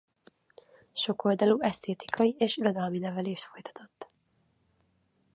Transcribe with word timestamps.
Sokoldalú 0.93 1.61
esztétikai 1.61 2.35
és 2.37 2.57
irodalmi 2.57 2.97
nevelést 2.99 3.43
folytatott. 3.43 4.09